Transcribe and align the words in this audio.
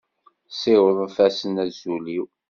Siwḍet-asen 0.59 1.55
azul-iw. 1.63 2.25